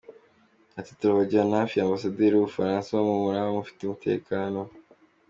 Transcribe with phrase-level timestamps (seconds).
[0.79, 4.59] Ati ‘Turabajyana hafi ya Ambasaderi w’u Bufaransa, ho muraba mufite umutekano.